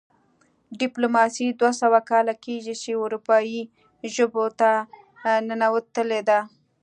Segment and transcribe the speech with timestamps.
[0.79, 3.61] ډیپلوماسي دوه سوه کاله کیږي چې اروپايي
[4.15, 4.71] ژبو ته
[5.49, 6.39] ننوتلې ده